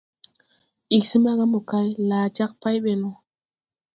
[0.95, 3.09] Ig smaga mokay, laa jag pay ɓɛ no.